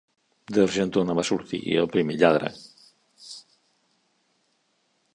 D'Argentona 0.55 1.15
va 1.19 1.25
sortir 1.29 1.59
el 1.83 1.91
primer 1.97 2.17
lladre. 2.23 2.51